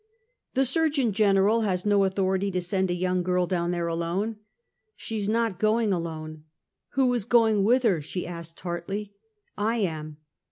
"The 0.55 0.65
Surgeon 0.65 1.13
General 1.13 1.61
has 1.61 1.85
no 1.85 2.05
authority 2.05 2.49
to 2.49 2.61
send 2.61 2.89
a 2.89 2.95
young 2.95 3.21
girl 3.21 3.45
down 3.45 3.69
there 3.69 3.85
alone."" 3.87 4.37
She 4.95 5.17
is 5.19 5.29
not 5.29 5.59
going 5.59 5.93
alone."" 5.93 6.45
Who 6.93 7.13
is 7.13 7.23
going 7.23 7.63
with 7.63 7.83
her?" 7.83 8.01
she 8.01 8.25
asked, 8.25 8.57
tartly." 8.57 9.13
I 9.59 9.75
am." 9.77 10.17